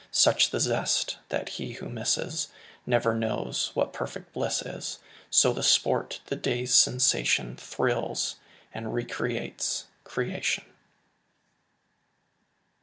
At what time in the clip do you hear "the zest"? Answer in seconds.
0.49-1.17